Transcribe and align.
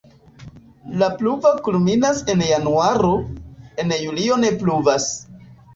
La 1.01 1.09
pluvo 1.19 1.51
kulminas 1.67 2.23
en 2.35 2.43
januaro, 2.49 3.13
en 3.85 3.97
julio 4.03 4.45
ne 4.47 4.55
pluvas. 4.65 5.13